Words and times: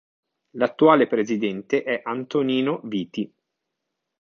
L'attuale 0.55 1.05
presidente 1.05 1.83
è 1.83 2.01
Antonino 2.03 2.81
Viti. 2.85 3.31